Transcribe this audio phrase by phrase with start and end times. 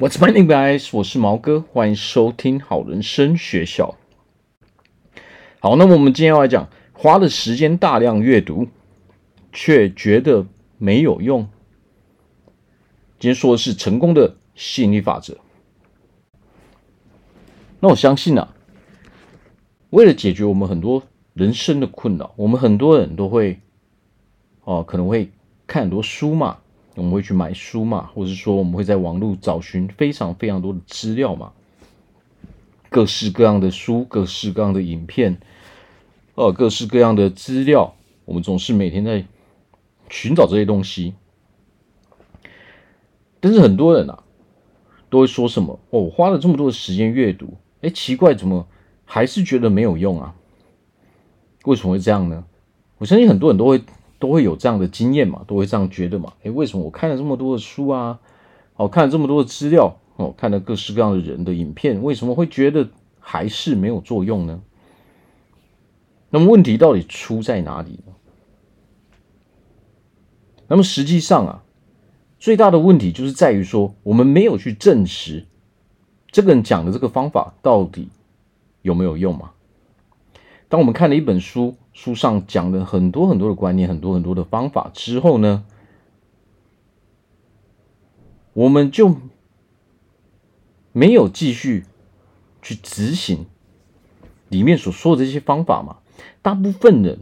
[0.00, 0.96] What's my name, guys？
[0.96, 3.96] 我是毛哥，欢迎收听好人生学校。
[5.58, 8.68] 好，那么我们今天要来讲，花了时间大量阅读，
[9.52, 10.46] 却觉得
[10.78, 11.48] 没有用。
[13.18, 15.36] 今天说的是成功的吸引力法则。
[17.80, 18.54] 那我相信啊，
[19.90, 21.02] 为了解决我们很多
[21.34, 23.58] 人生的困扰，我们很多人都会
[24.62, 25.32] 哦、可能会
[25.66, 26.58] 看很多书嘛。
[26.98, 31.52] 我们会去买书嘛，或者是说我们会在网络找寻非常非常多的资料嘛，
[32.90, 35.38] 各式各样的书，各式各样的影片，
[36.34, 37.94] 呃，各式各样的资料，
[38.24, 39.24] 我们总是每天在
[40.10, 41.14] 寻找这些东西。
[43.38, 44.24] 但是很多人啊，
[45.08, 45.78] 都会说什么？
[45.90, 48.66] 哦，我花了这么多的时间阅读，哎，奇怪，怎么
[49.04, 50.34] 还是觉得没有用啊？
[51.64, 52.44] 为什么会这样呢？
[52.98, 53.80] 我相信很多人都会。
[54.18, 56.32] 都会有这样的经验嘛，都会这样觉得嘛？
[56.42, 58.18] 诶，为什么我看了这么多的书啊，
[58.76, 62.88] 哦，看了这么多的资料，哦，看了各式各样的人的影片，为什么会觉得
[63.20, 64.60] 还是没有作用呢？
[66.30, 68.12] 那么问题到底出在哪里呢？
[70.66, 71.62] 那么实际上啊，
[72.38, 75.46] 最大的问题就是在于说，我们没有去证实
[76.30, 78.08] 这个人讲的这个方法到底
[78.82, 79.52] 有没有用嘛？
[80.68, 85.64] 当我们看了一本书，书上讲了很多很多的观念，很多很多的方法之后呢，
[88.52, 89.16] 我们就
[90.92, 91.86] 没有继续
[92.62, 93.46] 去执行
[94.48, 95.96] 里面所说的这些方法嘛。
[96.40, 97.18] 大部分人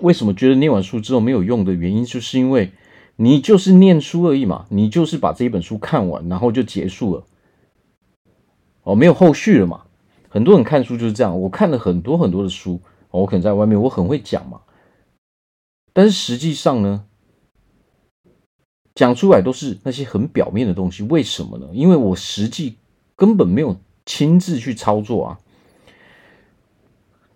[0.00, 2.72] 为什么觉得念完书之后没有用的原因，就是因为
[3.14, 7.24] 你就是念书而已嘛，你就是把这一本书看完，然后就结束了，
[8.82, 9.84] 哦，没有后续了嘛。
[10.28, 12.80] 很多人看书就是这样，我看了很多很多的书，
[13.20, 14.62] 我可能在外面我很会讲嘛，
[15.92, 17.04] 但是实际上呢，
[18.94, 21.02] 讲出来都是那些很表面的东西。
[21.04, 21.68] 为什么呢？
[21.72, 22.76] 因为我实际
[23.14, 25.38] 根本没有亲自去操作啊。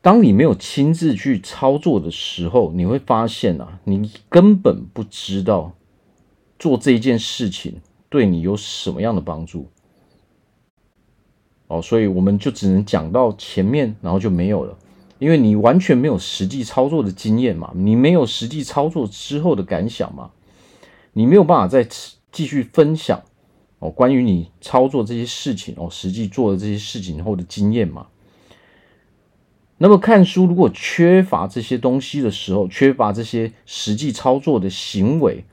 [0.03, 5.75] 当你没有亲自去操作的时候，你会发现啊，你根本不知道
[6.59, 9.69] 做这一件事情对你有什么样的帮助。
[11.67, 14.79] 哦，所以我们就只能讲到前面，然后就没有了，
[15.19, 20.31] 因为你完全没有实际操作的经验嘛，你没有实际操作之后的感想嘛，
[21.15, 21.89] 你没有办法再
[22.31, 23.23] 继续分享
[23.79, 28.09] 哦，关于你操作这些事情哦，实际做的这些事情后的经验嘛。
[29.79, 35.45] 那么看书如果缺乏这些东西的时候，缺乏这些实际操作的行为，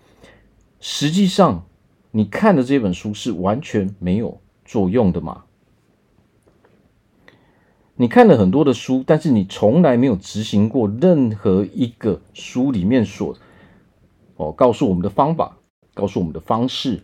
[0.79, 1.65] 实际上
[2.11, 5.43] 你看的这本书是完全没有作用的嘛。
[7.95, 13.37] 你看了很多的书，但是你从来没有执行过任何一个书里面所
[14.35, 15.57] 哦告诉我们的方法，
[15.93, 17.03] 告诉我们的方式，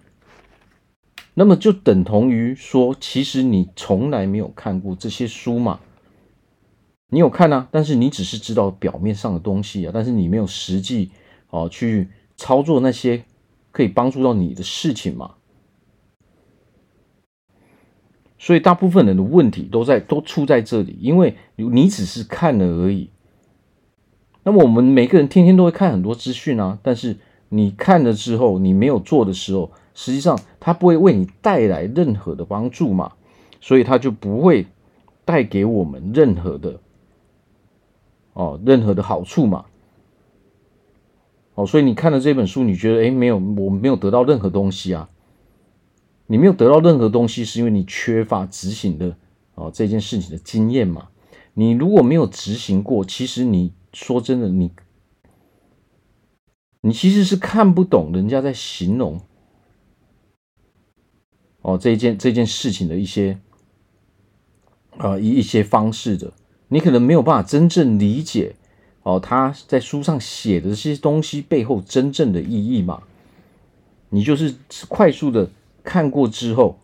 [1.35, 5.79] 那么就等同于说，其实你从来没有看过这些书嘛？
[7.11, 11.11] 你有看啊，但是你只是知道表面上的东西啊，但是你没有实际
[11.51, 13.23] 哦去操作那些
[13.71, 15.35] 可以帮助到你的事情嘛？
[18.39, 23.09] 所以大部分人的问题都在都出在这里，因为你只是看了而已。
[24.43, 27.17] 那么我们每个人天天都会看很多资讯啊，但是
[27.49, 33.11] 你看了之后，你没有做的时候，实际上它不会为你带来任何的帮助嘛，
[33.59, 34.65] 所以它就不会
[35.25, 36.79] 带给我们任何的
[38.31, 39.65] 哦任何的好处嘛。
[41.55, 45.09] 哦，所以你看了这本书，你觉得诶没有，我没有得到任何东西啊。
[46.31, 49.17] 你没有得到任何东西，是因为你缺乏执行的
[49.55, 51.07] 哦这件事情的经验嘛？
[51.55, 54.71] 你如果没有执行过，其实你说真的，你
[56.81, 59.19] 你其实是看不懂人家在形容
[61.63, 63.39] 哦这一件这件事情的一些
[64.99, 66.31] 啊一一些方式的，
[66.67, 68.55] 你可能没有办法真正理解
[69.01, 73.01] 哦他在书上写的这些东西背后真正的意义嘛？
[74.09, 74.53] 你就是
[74.87, 75.49] 快速的。
[75.89, 76.79] 看过之后，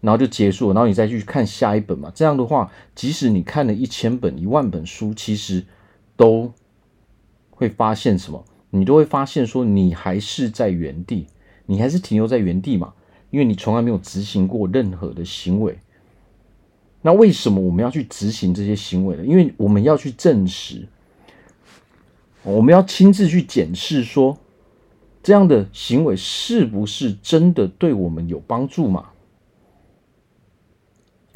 [0.00, 2.10] 然后就结束了，然后你再去看下一本嘛。
[2.14, 5.62] 这样的话，即使你看了一千本、一万本书，其实
[6.16, 6.50] 都
[7.50, 8.42] 会发现什么？
[8.70, 11.26] 你都会发现说，你还是在原地，
[11.66, 12.94] 你还是停留在原地嘛，
[13.28, 15.78] 因为你从来没有执行过任何的行为。
[17.02, 19.26] 那为什么我们要去执行这些行为呢？
[19.26, 20.88] 因为我们要去证实，
[22.42, 24.38] 我们要亲自去检视说。
[25.22, 29.10] 这样的行为是不是真的对我们有帮助嘛？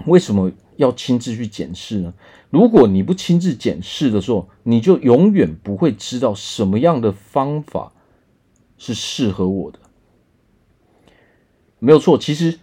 [0.06, 2.12] 为什么要亲自去检视呢？
[2.50, 7.92] 如果你不亲自检视的时候，你就永远不会知道什么样的方法
[8.76, 9.78] 是适合我的。
[11.78, 12.18] 没有错。
[12.18, 12.58] 其实，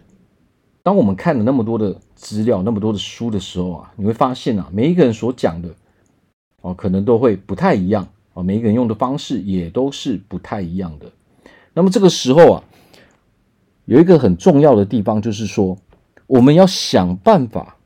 [0.82, 5.74] 当我们看了那么多的资料、那么多的书的时候啊，你会发现啊，每一个人所讲的
[6.60, 11.10] 哦，可能都会不太一样啊，每一个人用的方式也都是不太一样的。
[11.74, 12.64] 那么这个时候啊，
[13.84, 15.76] 有一个很重要的地方，就是说，
[16.26, 17.76] 我们要想办法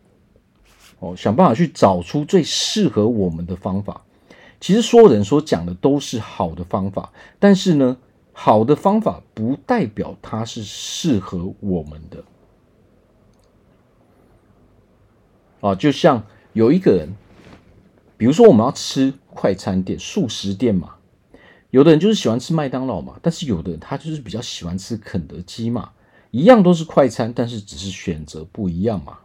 [0.98, 4.02] 哦，想办法去找出最适合我们的方法。
[4.60, 7.96] 其实所有人所讲的都是好的方法，但是呢，
[8.32, 12.24] 好的方法不代表它是适合我们的。
[15.60, 17.14] 啊，就像有一个人，
[18.16, 20.96] 比如说我们要吃快餐店、速食店嘛，
[21.70, 25.90] 有的人就是喜欢吃麦当劳嘛，但是有的人他就是比较喜欢吃肯德基嘛，
[26.30, 29.18] 一样都是快餐，但是只是选择不一样嘛。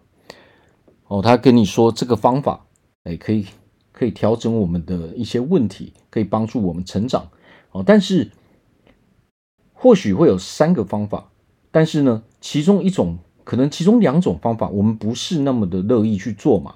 [1.08, 2.66] 哦，他跟你说这个方法，
[3.04, 3.46] 哎，可以。
[3.94, 7.30] 可以调整我们的一些问题，可以帮助我们成长
[7.72, 7.84] 哦。
[7.86, 8.32] 但是
[9.74, 11.30] 或许会有三个方法，
[11.70, 16.74] 但是呢，其中一种可能，其中两种方法我们不是那么的乐意去做嘛。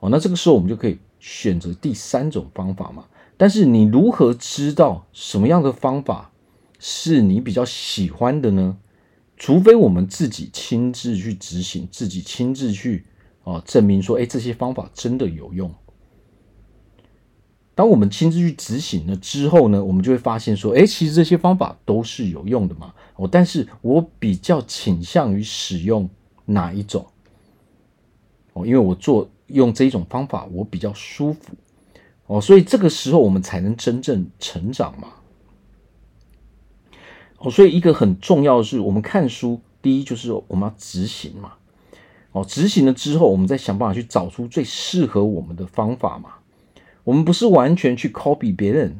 [0.00, 3.04] 哦，那这个时候我们就可以选择第三种方法嘛。
[3.36, 6.32] 但是你如何知道什么样的方法
[6.78, 8.76] 是你比较喜欢的呢？
[9.36, 13.06] 除非我们自己亲自去执行，自己亲自去
[13.44, 15.72] 啊证明说，哎，这些方法真的有用。
[17.76, 22.92] 当我们亲自去执行了之后呢，我们就会发现说，哎，其实这些方法都是有用的嘛。
[23.14, 26.10] 哦，但是我比较倾向于使用
[26.44, 27.06] 哪一种？
[28.54, 31.52] 哦，因为我做用这一种方法，我比较舒服。
[32.26, 35.08] 哦，所以这个时候我们才能真正成长嘛。
[37.38, 41.52] 哦，所以一个很重要的是，我们看书，第一就是我们要执行嘛。
[42.32, 46.30] 哦，执行了之后，我们再想办法去找出最适合我们的方法嘛。
[47.04, 48.98] 我们不是完全去 copy 别人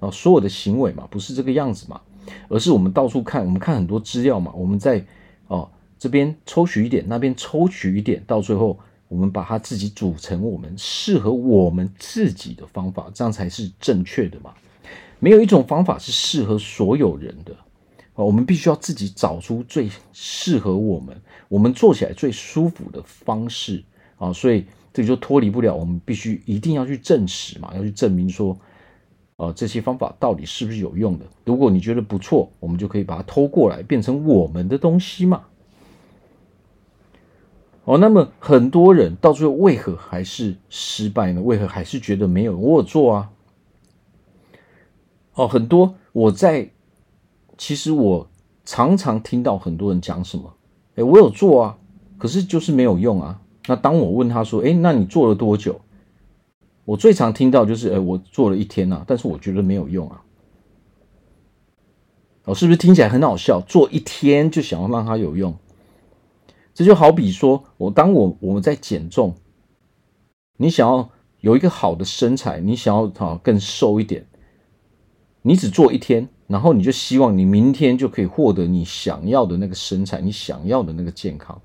[0.00, 2.00] 啊，所有的行为嘛，不是这个样子嘛，
[2.48, 5.04] 而是我们到处看，我们看很多资料嘛，我们在
[5.48, 8.78] 哦这边抽取一点，那边抽取一点，到最后
[9.12, 14.54] 我们把它自己组成我们适合我们自己的方法，这样才是正确的嘛。
[15.18, 17.54] 没有一种方法是适合所有人的
[18.14, 21.14] 啊，我们必须要自己找出最适合我们，
[21.48, 23.84] 我们做起来最舒服的方式
[24.16, 24.64] 啊，所以。
[24.94, 28.54] 这就脱离不了，我们必须一定要去证实嘛，要去证明说，
[29.36, 31.24] 呃，这些方法到底是不是有用的。
[31.46, 35.44] 如果你觉得不错，我们就可以把它偷过来，变成我们的东西嘛。
[37.84, 41.42] 哦，那么很多人到最后为何还是失败呢？
[41.42, 43.30] 为何还是觉得没有我有做啊？
[45.34, 46.70] 哦，很多我在，
[47.58, 48.28] 其实我
[48.64, 50.54] 常常听到很多人讲什么，
[50.94, 51.78] 哎，我有做啊，
[52.18, 53.40] 可是就是没有用啊。
[53.66, 55.80] 那当我问他说：“哎，那你做了多久？”
[56.84, 60.22] 我最常听到就是：“哎，我做了一天啊，但是我觉得没有用啊。”
[62.46, 63.60] 哦，是不是听起来很好笑？
[63.60, 65.56] 做一天就想要让它有用，
[66.74, 69.34] 这就好比说我当我我们在减重，
[70.56, 71.10] 你想要
[71.40, 74.26] 有一个好的身材，你想要啊更瘦一点，
[75.42, 81.60] 你只做一天，然后你就希望你明天就可以获得你想要的那个身材，你想要的那个健康。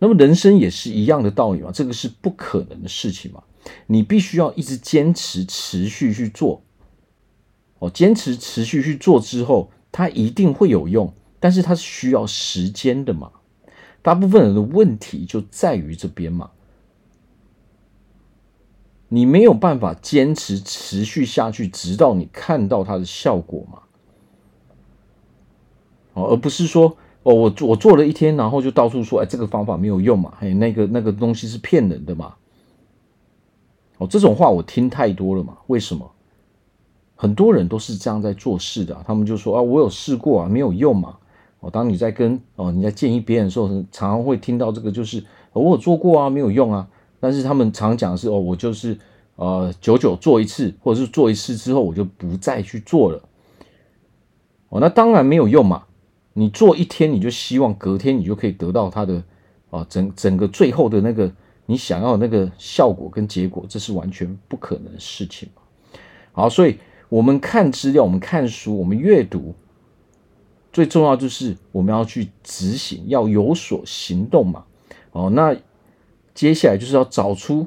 [0.00, 3.42] 那么人生也是一样的道理嘛，这个是不可能的事情嘛，
[3.86, 6.62] 你必须要一直坚持、持续去做，
[7.80, 13.32] 哦，坚持、持续去做之后，它一定会有用，但是它是需要时间的嘛。
[14.02, 16.50] 大部分人的问题就在于这边嘛，
[19.08, 23.82] 你没有办法坚持、持续下去，直到你看到它的效果嘛，
[26.14, 26.96] 哦，而不是说。
[27.24, 32.36] 哦，我做我做了一天，然后就到处说，哎，这个方法没有用嘛，哎，那个那个东西是骗人的嘛。
[33.98, 35.58] 哦，这种话我听太多了嘛。
[35.66, 36.10] 为什么？
[37.16, 41.18] 很多人都是这样在做事的，他们就说啊，我有试过啊，没有用嘛。
[41.60, 45.22] 哦，当你在跟哦你在建议别人的时候，常常会听到这个，就是
[45.52, 46.88] 我有做过啊，没有用啊。
[47.20, 48.96] 但是他们常讲的是哦，我就是
[49.36, 53.20] 呃久久做一次，或者是做一次之后我就不再去做了。
[54.68, 55.84] 哦，那当然没有用嘛。
[56.34, 59.20] 你做一天，你就希望隔天你就可以得到它的
[59.70, 61.28] 啊整整个最后的那个
[61.66, 65.48] 你想要的那个效果跟结果，这是完全不可能的事情。
[66.30, 69.52] 好，所以我们看资料，我们看书，我们阅读，
[70.78, 74.64] 最重要就是我们要去执行，要有所行动嘛。
[75.10, 75.56] 哦，那
[76.36, 77.66] 接下来就是要找出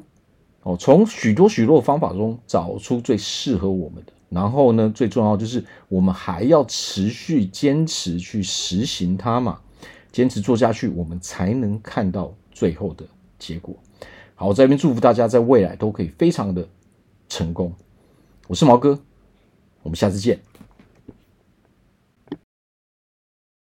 [0.64, 4.14] 哦，从许多许多的方法中找出最适合我们的。
[4.30, 9.60] 然后呢，最重要就是我们还要持续坚持去实行它嘛，
[10.14, 13.04] 坚持做下去，我们才能看到最后的
[13.38, 13.76] 结果。
[14.36, 16.66] 好，我在这边祝福大家在未来都可以非常的
[17.28, 17.74] 成功。
[18.48, 18.98] 我是毛哥，
[19.84, 20.40] 我们下次见。